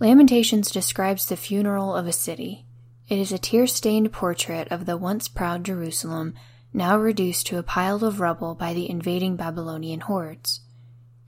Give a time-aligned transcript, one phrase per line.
[0.00, 2.66] Lamentations describes the funeral of a city.
[3.08, 6.34] It is a tear stained portrait of the once proud Jerusalem,
[6.72, 10.60] now reduced to a pile of rubble by the invading Babylonian hordes.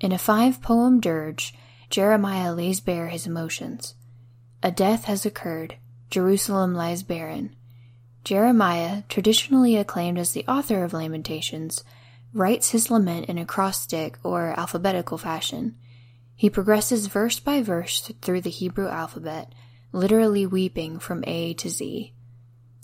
[0.01, 1.55] In a five poem dirge,
[1.91, 3.95] Jeremiah lays bare his emotions.
[4.63, 5.77] A death has occurred,
[6.11, 7.55] Jerusalem lies barren.
[8.25, 11.85] Jeremiah, traditionally acclaimed as the author of Lamentations,
[12.35, 15.77] writes his lament in acrostic or alphabetical fashion.
[16.37, 19.55] He progresses verse by verse through the Hebrew alphabet,
[19.91, 22.13] literally weeping from A to Z.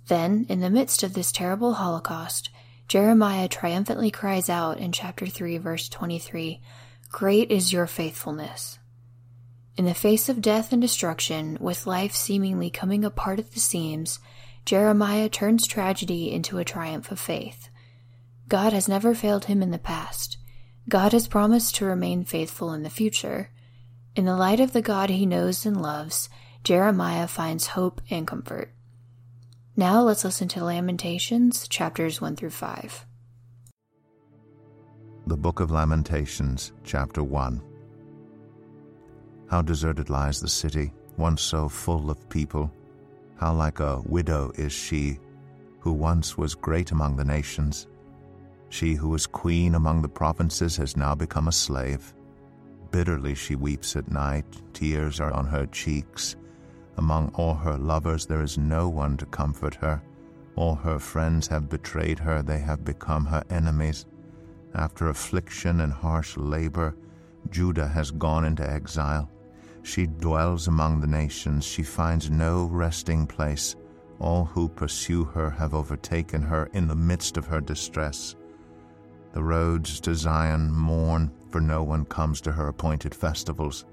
[0.09, 2.49] Then, in the midst of this terrible holocaust,
[2.89, 6.61] Jeremiah triumphantly cries out in chapter 3, verse 23
[7.11, 8.79] Great is your faithfulness.
[9.77, 14.19] In the face of death and destruction, with life seemingly coming apart at the seams,
[14.65, 17.69] Jeremiah turns tragedy into a triumph of faith.
[18.49, 20.37] God has never failed him in the past.
[20.89, 23.51] God has promised to remain faithful in the future.
[24.17, 26.29] In the light of the God he knows and loves,
[26.65, 28.73] Jeremiah finds hope and comfort.
[29.77, 33.07] Now let's listen to Lamentations, chapters 1 through 5.
[35.29, 37.63] The Book of Lamentations, chapter 1.
[39.49, 42.71] How deserted lies the city, once so full of people.
[43.37, 45.21] How like a widow is she,
[45.79, 47.87] who once was great among the nations.
[48.73, 52.15] She who was queen among the provinces has now become a slave.
[52.91, 56.37] Bitterly she weeps at night, tears are on her cheeks.
[56.97, 60.03] Among all her lovers there is no one to comfort her.
[60.57, 64.07] All her friends have betrayed her, they have become her enemies.
[64.75, 66.97] After affliction and harsh labor,
[67.51, 69.31] Judah has gone into exile.
[69.83, 73.77] She dwells among the nations, she finds no resting place.
[74.19, 78.35] All who pursue her have overtaken her in the midst of her distress.
[79.33, 83.87] The roads to Zion mourn, for no one comes to her appointed festivals.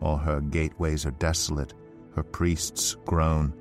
[0.00, 1.74] All her gateways are desolate,
[2.14, 3.52] her priests groan,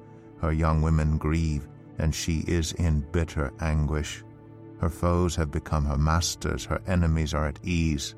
[0.41, 1.67] her young women grieve,
[1.97, 4.23] and she is in bitter anguish.
[4.79, 8.13] Her foes have become her masters, her enemies are at ease.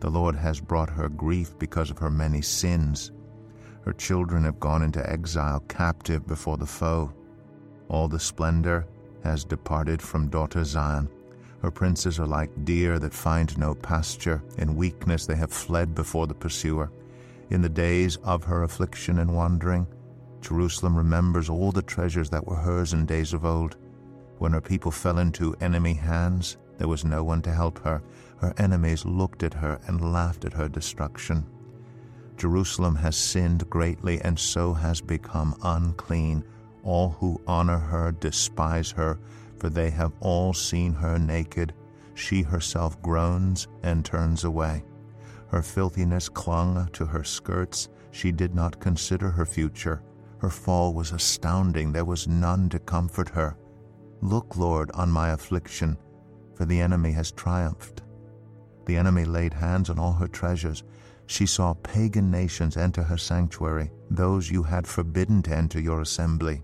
[0.00, 3.12] The Lord has brought her grief because of her many sins.
[3.84, 7.12] Her children have gone into exile, captive before the foe.
[7.88, 8.86] All the splendor
[9.22, 11.10] has departed from daughter Zion.
[11.62, 14.42] Her princes are like deer that find no pasture.
[14.56, 16.90] In weakness they have fled before the pursuer.
[17.50, 19.86] In the days of her affliction and wandering,
[20.40, 23.76] Jerusalem remembers all the treasures that were hers in days of old.
[24.38, 28.02] When her people fell into enemy hands, there was no one to help her.
[28.38, 31.44] Her enemies looked at her and laughed at her destruction.
[32.38, 36.42] Jerusalem has sinned greatly and so has become unclean.
[36.82, 39.18] All who honor her despise her
[39.60, 41.74] for they have all seen her naked.
[42.14, 44.82] She herself groans and turns away.
[45.48, 47.88] Her filthiness clung to her skirts.
[48.10, 50.02] She did not consider her future.
[50.38, 51.92] Her fall was astounding.
[51.92, 53.56] There was none to comfort her.
[54.22, 55.98] Look, Lord, on my affliction,
[56.54, 58.02] for the enemy has triumphed.
[58.86, 60.82] The enemy laid hands on all her treasures.
[61.26, 66.62] She saw pagan nations enter her sanctuary, those you had forbidden to enter your assembly.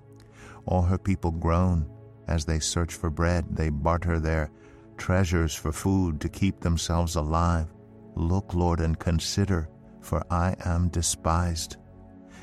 [0.64, 1.88] All her people groan
[2.28, 4.50] as they search for bread, they barter their
[4.97, 7.66] treasures for food to keep themselves alive.
[8.14, 9.69] Look, Lord, and consider,
[10.00, 11.76] for I am despised.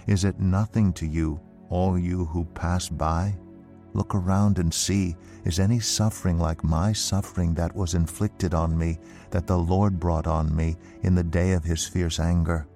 [0.08, 1.40] Is it nothing to you,
[1.70, 3.36] all you who pass by?
[3.94, 9.00] Look around and see, is any suffering like my suffering that was inflicted on me,
[9.30, 12.68] that the Lord brought on me in the day of his fierce anger?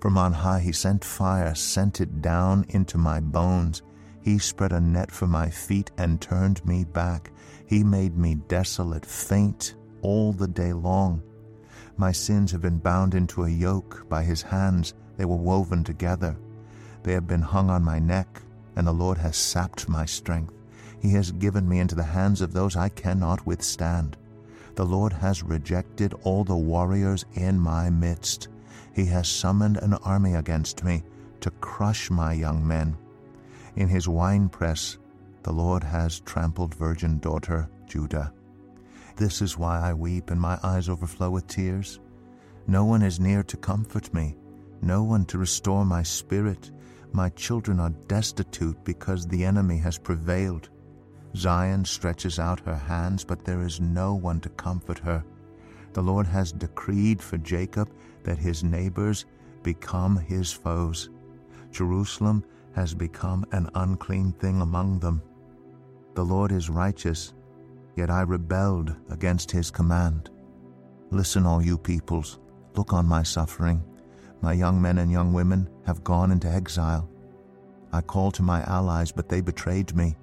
[0.00, 3.82] From on high he sent fire, sent it down into my bones.
[4.24, 7.30] He spread a net for my feet and turned me back.
[7.66, 11.22] He made me desolate, faint all the day long.
[11.98, 14.94] My sins have been bound into a yoke by his hands.
[15.18, 16.38] They were woven together.
[17.02, 18.40] They have been hung on my neck,
[18.76, 20.54] and the Lord has sapped my strength.
[21.00, 24.16] He has given me into the hands of those I cannot withstand.
[24.74, 28.48] The Lord has rejected all the warriors in my midst.
[28.94, 31.02] He has summoned an army against me
[31.40, 32.96] to crush my young men.
[33.76, 34.98] In his winepress,
[35.42, 38.32] the Lord has trampled virgin daughter Judah.
[39.16, 42.00] This is why I weep and my eyes overflow with tears.
[42.66, 44.36] No one is near to comfort me,
[44.80, 46.70] no one to restore my spirit.
[47.12, 50.68] My children are destitute because the enemy has prevailed.
[51.36, 55.24] Zion stretches out her hands, but there is no one to comfort her.
[55.92, 57.88] The Lord has decreed for Jacob
[58.24, 59.26] that his neighbors
[59.62, 61.10] become his foes.
[61.70, 62.44] Jerusalem
[62.74, 65.22] has become an unclean thing among them.
[66.14, 67.34] The Lord is righteous,
[67.96, 70.30] yet I rebelled against his command.
[71.10, 72.40] Listen, all you peoples,
[72.74, 73.82] look on my suffering.
[74.40, 77.08] My young men and young women have gone into exile.
[77.92, 80.16] I called to my allies, but they betrayed me.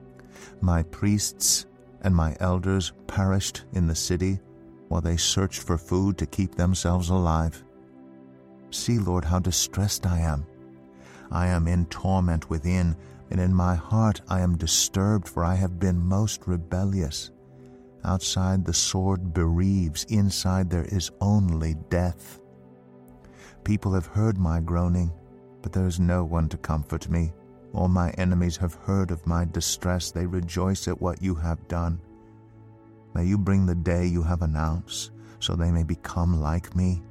[0.59, 1.65] My priests
[2.01, 4.39] and my elders perished in the city
[4.89, 7.63] while they searched for food to keep themselves alive.
[8.71, 10.45] See, Lord, how distressed I am.
[11.31, 12.95] I am in torment within,
[13.29, 17.31] and in my heart I am disturbed, for I have been most rebellious.
[18.03, 22.41] Outside the sword bereaves, inside there is only death.
[23.63, 25.13] People have heard my groaning,
[25.61, 27.31] but there is no one to comfort me.
[27.73, 30.11] All my enemies have heard of my distress.
[30.11, 32.01] They rejoice at what you have done.
[33.13, 37.01] May you bring the day you have announced, so they may become like me.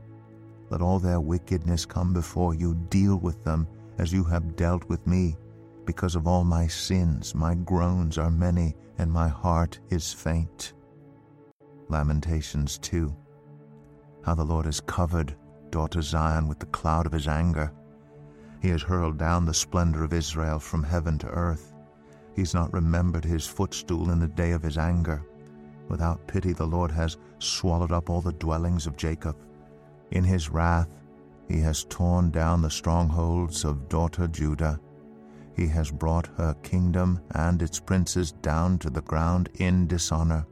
[0.68, 2.74] Let all their wickedness come before you.
[2.90, 3.66] Deal with them
[4.00, 5.36] as you have dealt with me.
[5.84, 10.72] Because of all my sins, my groans are many, and my heart is faint.
[11.88, 13.14] Lamentations 2
[14.24, 15.36] How the Lord has covered
[15.70, 17.72] daughter Zion with the cloud of his anger.
[18.62, 21.74] He has hurled down the splendor of Israel from heaven to earth.
[22.34, 25.22] He's not remembered his footstool in the day of his anger.
[25.88, 29.36] Without pity, the Lord has swallowed up all the dwellings of Jacob.
[30.12, 30.88] In his wrath,
[31.50, 34.78] he has torn down the strongholds of daughter Judah.
[35.56, 40.46] He has brought her kingdom and its princes down to the ground in dishonor.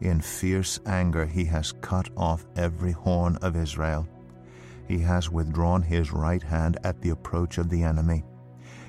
[0.00, 4.06] In fierce anger, he has cut off every horn of Israel.
[4.86, 8.22] He has withdrawn his right hand at the approach of the enemy.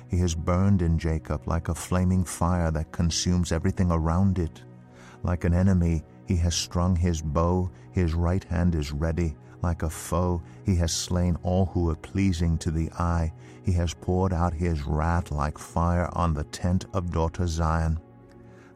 [0.08, 4.62] He has burned in Jacob like a flaming fire that consumes everything around it.
[5.24, 9.34] Like an enemy, he has strung his bow, his right hand is ready.
[9.62, 13.32] Like a foe, he has slain all who are pleasing to the eye.
[13.62, 17.98] He has poured out his wrath like fire on the tent of daughter Zion.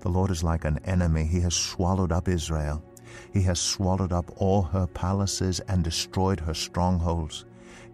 [0.01, 1.25] The Lord is like an enemy.
[1.25, 2.83] He has swallowed up Israel.
[3.33, 7.47] He has swallowed up all her palaces and destroyed her strongholds.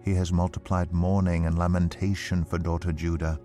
[0.03, 3.39] He has multiplied mourning and lamentation for daughter Judah.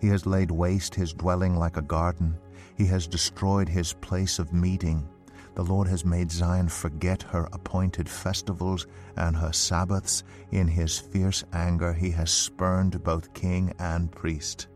[0.00, 2.38] He has laid waste his dwelling like a garden.
[2.76, 5.06] He has destroyed his place of meeting.
[5.54, 8.86] The Lord has made Zion forget her appointed festivals
[9.16, 10.22] and her Sabbaths.
[10.52, 14.68] In his fierce anger, he has spurned both king and priest.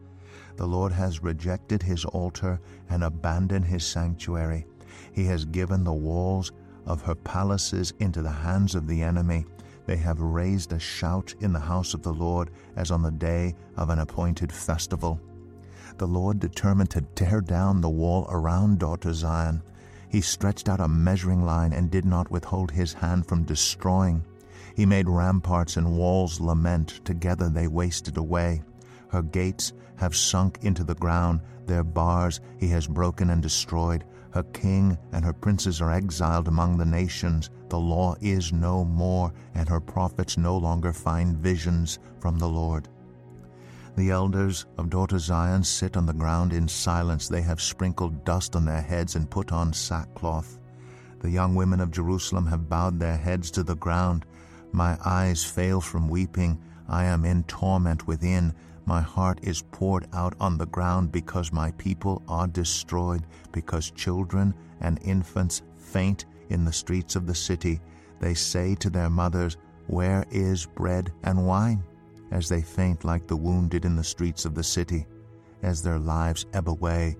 [0.56, 4.66] The Lord has rejected his altar and abandoned his sanctuary.
[5.12, 6.52] He has given the walls
[6.86, 9.46] of her palaces into the hands of the enemy.
[9.86, 13.54] They have raised a shout in the house of the Lord as on the day
[13.76, 15.20] of an appointed festival.
[15.98, 19.62] The Lord determined to tear down the wall around daughter Zion.
[20.14, 24.24] He stretched out a measuring line and did not withhold his hand from destroying.
[24.76, 27.00] He made ramparts and walls lament.
[27.04, 28.62] Together they wasted away.
[29.08, 31.40] Her gates have sunk into the ground.
[31.66, 34.04] Their bars he has broken and destroyed.
[34.30, 37.50] Her king and her princes are exiled among the nations.
[37.68, 42.88] The law is no more, and her prophets no longer find visions from the Lord.
[43.96, 47.28] The elders of daughter Zion sit on the ground in silence.
[47.28, 50.58] They have sprinkled dust on their heads and put on sackcloth.
[51.20, 54.26] The young women of Jerusalem have bowed their heads to the ground.
[54.72, 56.58] My eyes fail from weeping.
[56.88, 58.52] I am in torment within.
[58.84, 64.54] My heart is poured out on the ground because my people are destroyed, because children
[64.80, 67.80] and infants faint in the streets of the city.
[68.20, 71.84] They say to their mothers, Where is bread and wine?
[72.30, 75.06] As they faint like the wounded in the streets of the city,
[75.62, 77.16] as their lives ebb away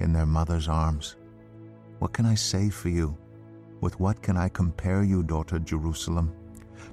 [0.00, 1.16] in their mother's arms.
[1.98, 3.16] What can I say for you?
[3.80, 6.32] With what can I compare you, daughter Jerusalem?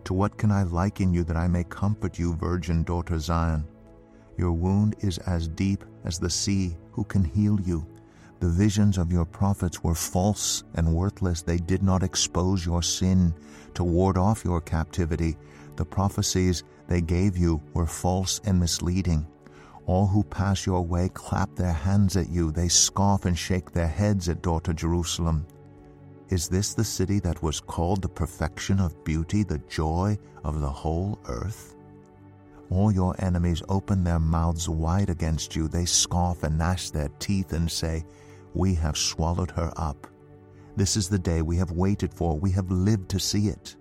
[0.05, 3.65] To what can I liken you that I may comfort you, virgin daughter Zion?
[4.37, 6.75] Your wound is as deep as the sea.
[6.91, 7.85] Who can heal you?
[8.39, 11.41] The visions of your prophets were false and worthless.
[11.41, 13.33] They did not expose your sin
[13.75, 15.37] to ward off your captivity.
[15.75, 19.27] The prophecies they gave you were false and misleading.
[19.85, 22.51] All who pass your way clap their hands at you.
[22.51, 25.45] They scoff and shake their heads at daughter Jerusalem.
[26.29, 30.69] Is this the city that was called the perfection of beauty, the joy of the
[30.69, 31.75] whole earth?
[32.71, 35.67] All your enemies open their mouths wide against you.
[35.67, 38.03] They scoff and gnash their teeth and say,
[38.55, 40.07] We have swallowed her up.
[40.75, 42.37] This is the day we have waited for.
[42.39, 43.75] We have lived to see it.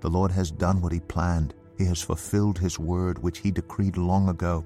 [0.00, 1.54] The Lord has done what he planned.
[1.78, 4.64] He has fulfilled his word, which he decreed long ago.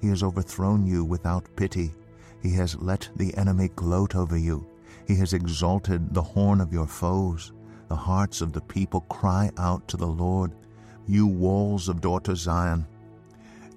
[0.00, 1.94] He has overthrown you without pity.
[2.42, 4.66] He has let the enemy gloat over you.
[5.06, 7.52] He has exalted the horn of your foes.
[7.88, 10.52] The hearts of the people cry out to the Lord.
[11.06, 12.86] You walls of daughter Zion,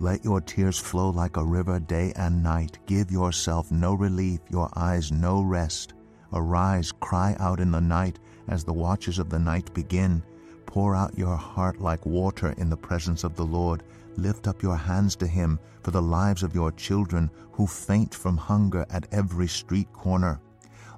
[0.02, 2.80] let your tears flow like a river day and night.
[2.88, 5.94] Give yourself no relief, your eyes no rest.
[6.34, 10.24] Arise, cry out in the night as the watches of the night begin.
[10.72, 13.84] Pour out your heart like water in the presence of the Lord.
[14.16, 18.38] Lift up your hands to him for the lives of your children who faint from
[18.38, 20.40] hunger at every street corner.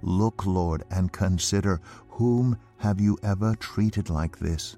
[0.04, 4.78] Look, Lord, and consider whom have you ever treated like this?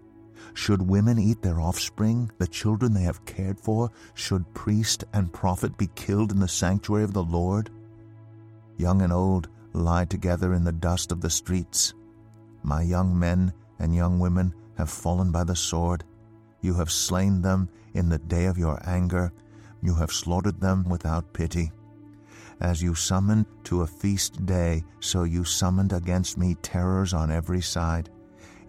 [0.53, 3.91] Should women eat their offspring, the children they have cared for?
[4.13, 7.69] Should priest and prophet be killed in the sanctuary of the Lord?
[8.77, 11.93] Young and old lie together in the dust of the streets.
[12.63, 16.03] My young men and young women have fallen by the sword.
[16.61, 19.31] You have slain them in the day of your anger.
[19.81, 21.71] You have slaughtered them without pity.
[22.61, 27.61] As you summoned to a feast day, so you summoned against me terrors on every
[27.61, 28.09] side.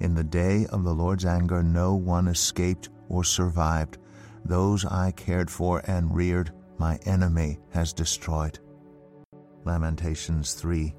[0.01, 3.99] In the day of the Lord's anger, no one escaped or survived.
[4.45, 8.59] Those I cared for and reared, my enemy has destroyed.
[9.65, 10.95] Lamentations 3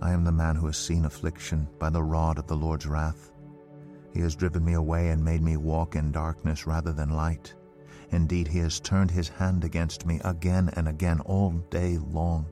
[0.00, 3.32] I am the man who has seen affliction by the rod of the Lord's wrath.
[4.12, 7.54] He has driven me away and made me walk in darkness rather than light.
[8.10, 12.46] Indeed, he has turned his hand against me again and again all day long.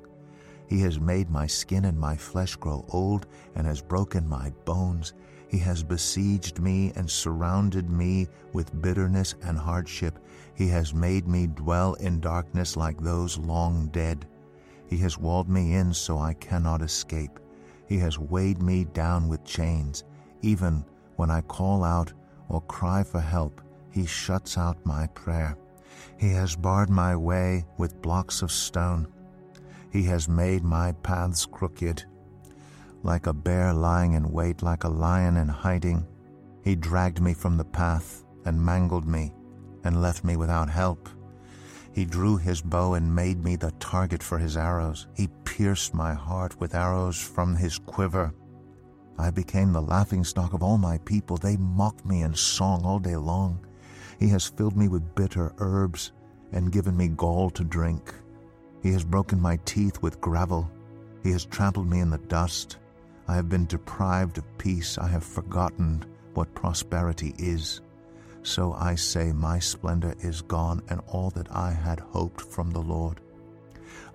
[0.68, 5.14] He has made my skin and my flesh grow old and has broken my bones.
[5.48, 10.18] He has besieged me and surrounded me with bitterness and hardship.
[10.54, 14.26] He has made me dwell in darkness like those long dead.
[14.88, 17.38] He has walled me in so I cannot escape.
[17.86, 20.04] He has weighed me down with chains.
[20.42, 20.84] Even
[21.16, 22.12] when I call out
[22.48, 25.56] or cry for help, he shuts out my prayer.
[26.18, 29.08] He has barred my way with blocks of stone.
[29.90, 32.04] He has made my paths crooked.
[33.02, 36.06] Like a bear lying in wait, like a lion in hiding,
[36.62, 39.32] he dragged me from the path and mangled me
[39.84, 41.08] and left me without help.
[41.92, 45.06] He drew his bow and made me the target for his arrows.
[45.14, 48.34] He pierced my heart with arrows from his quiver.
[49.18, 51.36] I became the laughingstock of all my people.
[51.36, 53.64] They mocked me in song all day long.
[54.18, 56.12] He has filled me with bitter herbs
[56.52, 58.14] and given me gall to drink.
[58.82, 60.70] He has broken my teeth with gravel.
[61.22, 62.78] He has trampled me in the dust.
[63.28, 64.98] I have been deprived of peace.
[64.98, 66.04] I have forgotten
[66.34, 67.80] what prosperity is.
[68.42, 72.80] So I say, My splendor is gone, and all that I had hoped from the
[72.80, 73.20] Lord.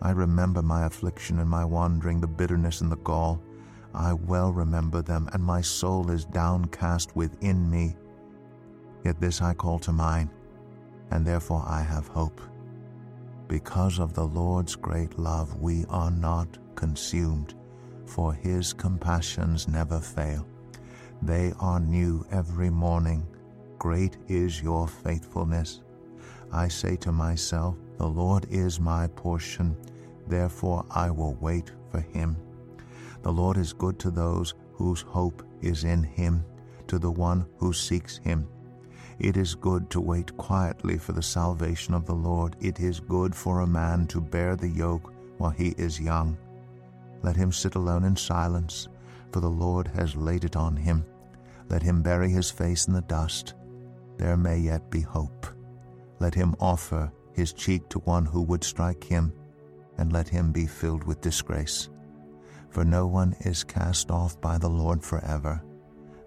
[0.01, 3.41] I remember my affliction and my wandering, the bitterness and the gall.
[3.93, 7.95] I well remember them, and my soul is downcast within me.
[9.03, 10.29] Yet this I call to mind,
[11.09, 12.39] and therefore I have hope.
[13.47, 17.53] Because of the Lord's great love, we are not consumed,
[18.05, 20.47] for his compassions never fail.
[21.21, 23.27] They are new every morning.
[23.77, 25.81] Great is your faithfulness.
[26.51, 29.75] I say to myself, The Lord is my portion,
[30.27, 32.37] therefore I will wait for him.
[33.21, 36.43] The Lord is good to those whose hope is in him,
[36.87, 38.47] to the one who seeks him.
[39.19, 42.55] It is good to wait quietly for the salvation of the Lord.
[42.59, 46.37] It is good for a man to bear the yoke while he is young.
[47.21, 48.87] Let him sit alone in silence,
[49.31, 51.05] for the Lord has laid it on him.
[51.69, 53.53] Let him bury his face in the dust
[54.21, 55.47] there may yet be hope.
[56.19, 59.33] Let him offer his cheek to one who would strike him,
[59.97, 61.89] and let him be filled with disgrace.
[62.71, 65.61] For no one is cast off by the Lord forever.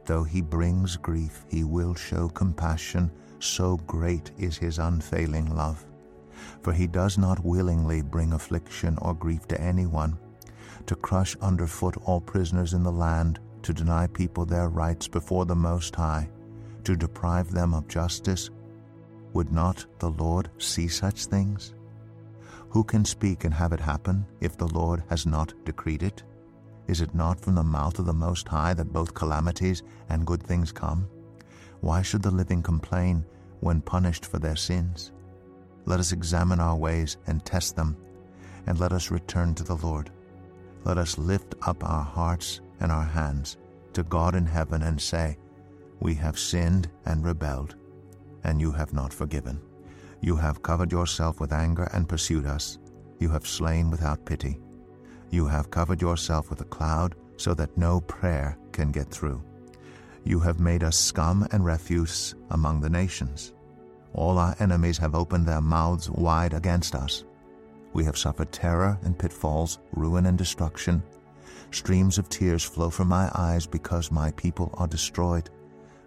[0.06, 5.84] Though he brings grief, he will show compassion, so great is his unfailing love.
[6.62, 10.18] For he does not willingly bring affliction or grief to anyone,
[10.86, 15.56] to crush underfoot all prisoners in the land, to deny people their rights before the
[15.56, 16.28] Most High
[16.84, 18.50] to deprive them of justice?
[19.32, 21.74] Would not the Lord see such things?
[22.68, 26.22] Who can speak and have it happen if the Lord has not decreed it?
[26.86, 30.42] Is it not from the mouth of the Most High that both calamities and good
[30.42, 31.08] things come?
[31.80, 33.24] Why should the living complain
[33.60, 35.12] when punished for their sins?
[35.86, 37.96] Let us examine our ways and test them,
[38.66, 40.10] and let us return to the Lord.
[40.84, 43.56] Let us lift up our hearts and our hands
[43.94, 45.38] to God in heaven and say,
[46.00, 47.76] we have sinned and rebelled,
[48.42, 49.60] and you have not forgiven.
[50.20, 52.78] You have covered yourself with anger and pursued us.
[53.18, 54.58] You have slain without pity.
[55.34, 59.42] You have covered yourself with a cloud so that no prayer can get through.
[60.22, 63.52] You have made us scum and refuse among the nations.
[64.12, 67.24] All our enemies have opened their mouths wide against us.
[67.94, 71.02] We have suffered terror and pitfalls, ruin and destruction.
[71.72, 75.50] Streams of tears flow from my eyes because my people are destroyed.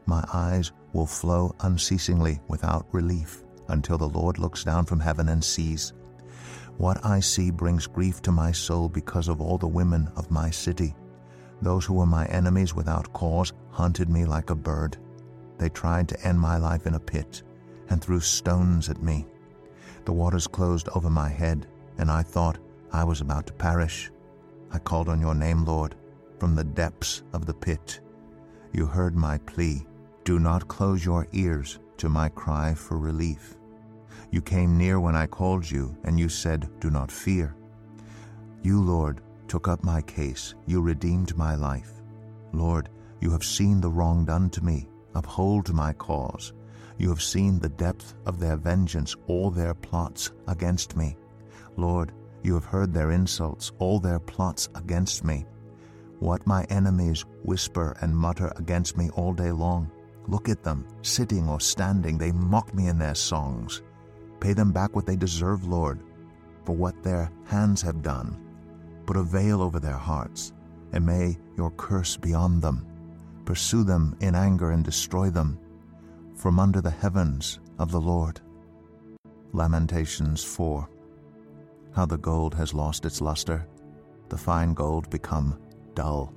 [0.06, 5.44] My eyes will flow unceasingly without relief until the Lord looks down from heaven and
[5.44, 5.92] sees.
[6.78, 10.52] What I see brings grief to my soul because of all the women of my
[10.52, 10.94] city.
[11.60, 14.98] Those who were my enemies without cause hunted me like a bird.
[15.58, 17.42] They tried to end my life in a pit
[17.90, 19.26] and threw stones at me.
[20.06, 21.66] The waters closed over my head,
[21.98, 22.60] and I thought
[22.92, 24.12] I was about to perish.
[24.72, 25.96] I called on your name, Lord,
[26.40, 28.02] from the depths of the pit.
[28.72, 29.86] You heard my plea.
[30.26, 33.57] Do not close your ears to my cry for relief.
[34.32, 37.56] You came near when I called you, and you said, Do not fear.
[38.62, 40.56] You, Lord, took up my case.
[40.66, 42.02] You redeemed my life.
[42.52, 42.90] Lord,
[43.22, 44.90] you have seen the wrong done to me.
[45.16, 46.54] Uphold my cause.
[46.98, 51.16] You have seen the depth of their vengeance, all their plots against me.
[51.78, 52.12] Lord,
[52.44, 55.46] you have heard their insults, all their plots against me.
[56.20, 59.92] What my enemies whisper and mutter against me all day long.
[60.28, 63.82] Look at them, sitting or standing, they mock me in their songs.
[64.40, 66.02] Pay them back what they deserve, Lord,
[66.66, 68.38] for what their hands have done.
[69.06, 70.54] Put a veil over their hearts,
[70.92, 72.86] and may your curse be on them.
[73.46, 75.58] Pursue them in anger and destroy them
[76.36, 78.42] from under the heavens of the Lord.
[79.54, 80.88] Lamentations 4
[81.96, 83.66] How the gold has lost its luster,
[84.30, 85.60] the fine gold become
[85.96, 86.34] dull.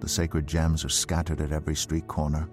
[0.00, 2.48] The sacred gems are scattered at every street corner.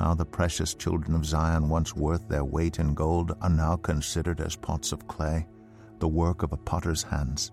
[0.00, 4.40] How the precious children of Zion, once worth their weight in gold, are now considered
[4.40, 5.46] as pots of clay,
[5.98, 7.52] the work of a potter's hands.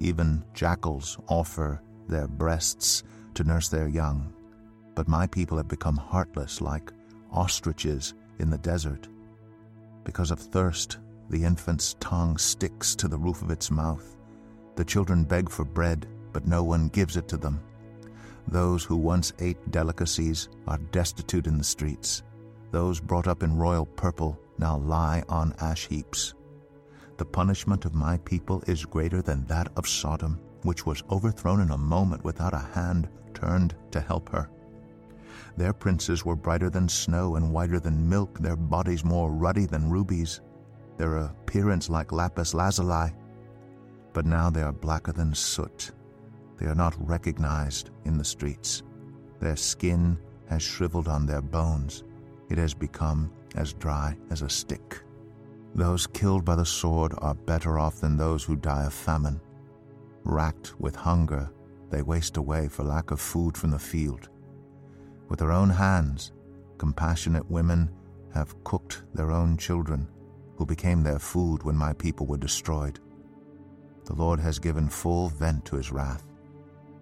[0.00, 4.34] Even jackals offer their breasts to nurse their young.
[4.96, 6.92] But my people have become heartless like
[7.30, 9.06] ostriches in the desert.
[10.02, 10.98] Because of thirst,
[11.30, 14.16] the infant's tongue sticks to the roof of its mouth.
[14.74, 17.60] The children beg for bread, but no one gives it to them.
[18.48, 22.22] Those who once ate delicacies are destitute in the streets.
[22.70, 26.34] Those brought up in royal purple now lie on ash heaps.
[27.16, 31.70] The punishment of my people is greater than that of Sodom, which was overthrown in
[31.70, 34.50] a moment without a hand turned to help her.
[35.56, 39.90] Their princes were brighter than snow and whiter than milk, their bodies more ruddy than
[39.90, 40.40] rubies,
[40.98, 43.12] their appearance like lapis lazuli.
[44.12, 45.92] But now they are blacker than soot.
[46.58, 48.82] They are not recognized in the streets.
[49.40, 52.04] Their skin has shriveled on their bones.
[52.48, 55.02] It has become as dry as a stick.
[55.74, 59.40] Those killed by the sword are better off than those who die of famine.
[60.24, 61.50] Racked with hunger,
[61.90, 64.28] they waste away for lack of food from the field.
[65.28, 66.32] With their own hands,
[66.78, 67.90] compassionate women
[68.32, 70.08] have cooked their own children,
[70.56, 73.00] who became their food when my people were destroyed.
[74.04, 76.25] The Lord has given full vent to his wrath.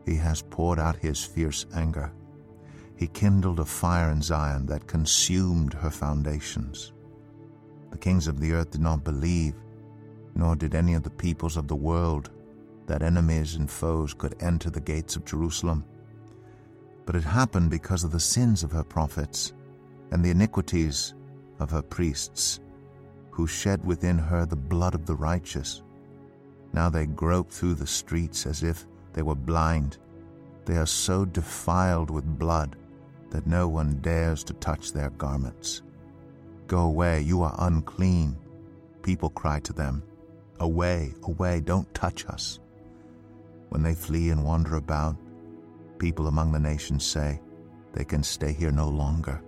[0.04, 2.12] He has poured out his fierce anger.
[2.96, 6.92] He kindled a fire in Zion that consumed her foundations.
[7.90, 9.54] The kings of the earth did not believe,
[10.34, 12.30] nor did any of the peoples of the world,
[12.86, 15.84] that enemies and foes could enter the gates of Jerusalem.
[17.06, 19.52] But it happened because of the sins of her prophets
[20.10, 21.14] and the iniquities
[21.58, 22.60] of her priests,
[23.30, 25.82] who shed within her the blood of the righteous.
[26.72, 29.96] Now they grope through the streets as if they were blind.
[30.66, 32.76] They are so defiled with blood
[33.30, 35.82] that no one dares to touch their garments.
[36.66, 38.36] Go away, you are unclean.
[39.02, 40.02] People cry to them,
[40.60, 42.60] Away, away, don't touch us.
[43.70, 45.16] When they flee and wander about,
[45.98, 47.40] people among the nations say,
[47.92, 49.42] They can stay here no longer.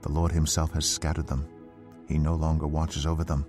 [0.00, 1.46] The Lord Himself has scattered them.
[2.08, 3.46] He no longer watches over them.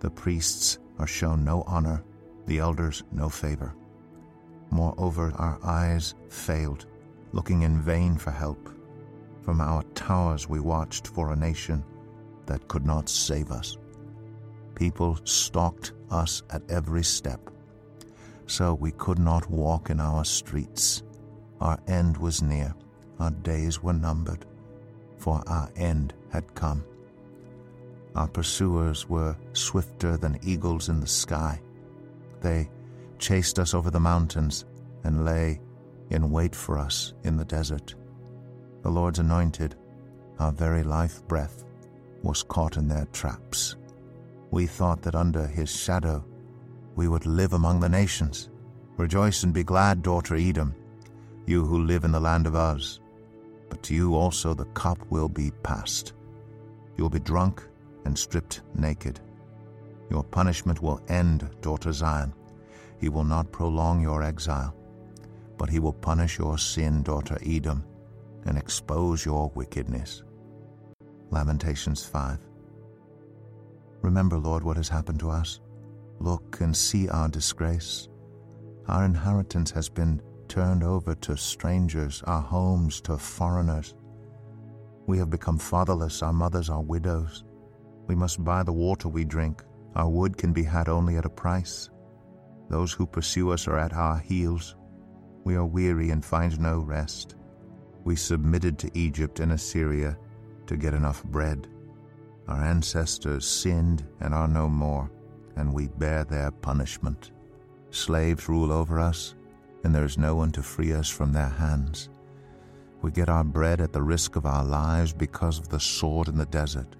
[0.00, 2.02] The priests are shown no honor,
[2.46, 3.74] the elders no favor.
[4.72, 6.86] Moreover, our eyes failed,
[7.32, 8.70] looking in vain for help.
[9.42, 11.84] From our towers we watched for a nation
[12.46, 13.76] that could not save us.
[14.74, 17.50] People stalked us at every step
[18.46, 21.02] so we could not walk in our streets.
[21.60, 22.74] Our end was near,
[23.20, 24.46] our days were numbered,
[25.18, 26.82] for our end had come.
[28.14, 31.60] Our pursuers were swifter than eagles in the sky.
[32.40, 32.70] They
[33.22, 34.64] chased us over the mountains
[35.04, 35.60] and lay
[36.10, 37.94] in wait for us in the desert.
[38.82, 39.76] The Lord's anointed,
[40.40, 41.64] our very life breath,
[42.22, 43.76] was caught in their traps.
[44.50, 46.24] We thought that under his shadow
[46.96, 48.50] we would live among the nations.
[48.96, 50.74] Rejoice and be glad, daughter Edom,
[51.46, 53.00] you who live in the land of Uz.
[53.70, 56.12] But to you also the cup will be passed.
[56.96, 57.62] You will be drunk
[58.04, 59.20] and stripped naked.
[60.10, 62.34] Your punishment will end, daughter Zion.
[63.02, 64.76] He will not prolong your exile,
[65.58, 67.84] but he will punish your sin, daughter Edom,
[68.46, 70.22] and expose your wickedness.
[71.30, 72.38] Lamentations 5.
[74.02, 75.60] Remember, Lord, what has happened to us.
[76.20, 78.08] Look and see our disgrace.
[78.86, 83.96] Our inheritance has been turned over to strangers, our homes to foreigners.
[85.06, 87.42] We have become fatherless, our mothers are widows.
[88.06, 89.64] We must buy the water we drink.
[89.96, 91.90] Our wood can be had only at a price.
[92.72, 94.76] Those who pursue us are at our heels.
[95.44, 97.36] We are weary and find no rest.
[98.02, 100.16] We submitted to Egypt and Assyria
[100.66, 101.68] to get enough bread.
[102.48, 105.10] Our ancestors sinned and are no more,
[105.56, 107.32] and we bear their punishment.
[107.90, 109.34] Slaves rule over us,
[109.84, 112.08] and there is no one to free us from their hands.
[113.02, 116.38] We get our bread at the risk of our lives because of the sword in
[116.38, 116.96] the desert.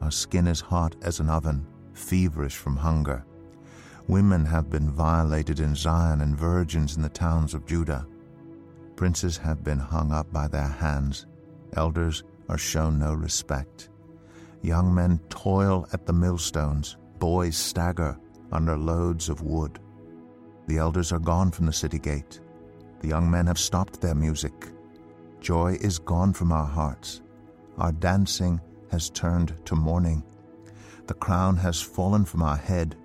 [0.00, 3.22] Our skin is hot as an oven, feverish from hunger.
[4.10, 8.08] Women have been violated in Zion and virgins in the towns of Judah.
[8.96, 11.26] Princes have been hung up by their hands.
[11.74, 13.88] Elders are shown no respect.
[14.62, 16.96] Young men toil at the millstones.
[17.20, 18.18] Boys stagger
[18.50, 19.78] under loads of wood.
[20.66, 22.40] The elders are gone from the city gate.
[23.02, 24.70] The young men have stopped their music.
[25.38, 27.22] Joy is gone from our hearts.
[27.78, 30.24] Our dancing has turned to mourning.
[31.06, 32.96] The crown has fallen from our head.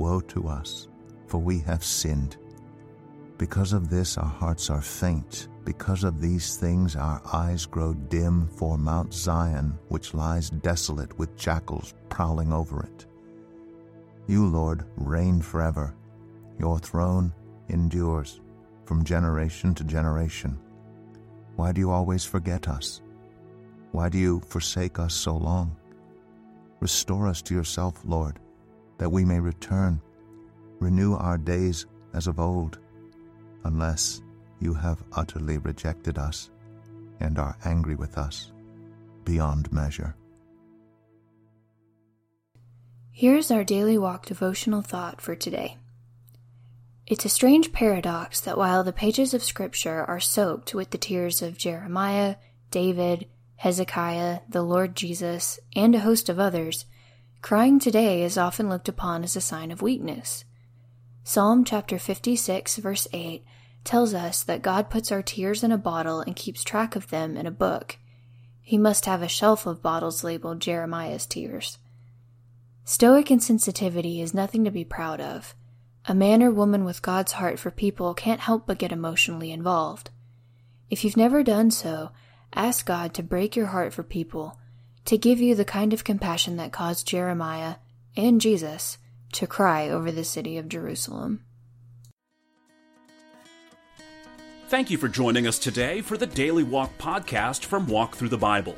[0.00, 0.88] Woe to us,
[1.26, 2.38] for we have sinned.
[3.36, 5.48] Because of this, our hearts are faint.
[5.62, 11.36] Because of these things, our eyes grow dim for Mount Zion, which lies desolate with
[11.36, 13.04] jackals prowling over it.
[14.26, 15.94] You, Lord, reign forever.
[16.58, 17.30] Your throne
[17.68, 18.40] endures
[18.86, 20.58] from generation to generation.
[21.56, 23.02] Why do you always forget us?
[23.92, 25.76] Why do you forsake us so long?
[26.80, 28.38] Restore us to yourself, Lord,
[29.00, 29.98] that we may return.
[30.78, 32.78] Renew our days as of old,
[33.64, 34.20] unless
[34.60, 36.50] you have utterly rejected us
[37.18, 38.52] and are angry with us
[39.24, 40.14] beyond measure.
[43.10, 45.78] Here's our daily walk devotional thought for today.
[47.06, 51.40] It's a strange paradox that while the pages of Scripture are soaked with the tears
[51.40, 52.36] of Jeremiah,
[52.70, 56.84] David, Hezekiah, the Lord Jesus, and a host of others,
[57.42, 60.44] crying today is often looked upon as a sign of weakness.
[61.24, 63.44] Psalm chapter 56, verse 8
[63.82, 67.36] tells us that God puts our tears in a bottle and keeps track of them
[67.36, 67.98] in a book.
[68.60, 71.78] He must have a shelf of bottles labeled Jeremiah's tears.
[72.84, 75.54] Stoic insensitivity is nothing to be proud of.
[76.06, 80.10] A man or woman with God's heart for people can't help but get emotionally involved.
[80.90, 82.10] If you've never done so,
[82.52, 84.58] ask God to break your heart for people,
[85.10, 87.74] to give you the kind of compassion that caused Jeremiah
[88.16, 88.96] and Jesus
[89.32, 91.44] to cry over the city of Jerusalem.
[94.68, 98.38] Thank you for joining us today for the Daily Walk podcast from Walk Thru the
[98.38, 98.76] Bible.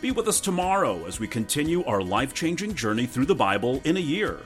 [0.00, 3.96] Be with us tomorrow as we continue our life changing journey through the Bible in
[3.96, 4.42] a year.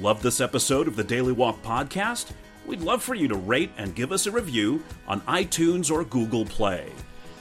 [0.00, 2.32] Love this episode of the Daily Walk podcast?
[2.64, 6.46] We'd love for you to rate and give us a review on iTunes or Google
[6.46, 6.90] Play.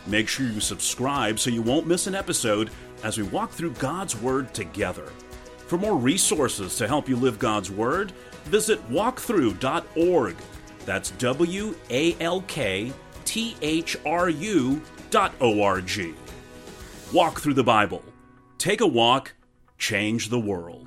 [0.05, 2.69] Make sure you subscribe so you won't miss an episode
[3.03, 5.05] as we walk through God's Word together.
[5.67, 8.11] For more resources to help you live God's Word,
[8.45, 10.35] visit walkthru.org.
[10.85, 12.91] That's W A L K
[13.25, 16.13] T H R U dot O R G.
[17.13, 18.03] Walk thru the Bible.
[18.57, 19.33] Take a walk,
[19.77, 20.82] change the world.